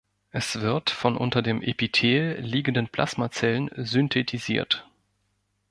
Es 0.31 0.59
wird 0.61 0.89
von 0.89 1.15
unter 1.15 1.43
dem 1.43 1.61
Epithel 1.61 2.39
liegenden 2.41 2.87
Plasmazellen 2.87 3.69
synthetisiert. 3.77 4.89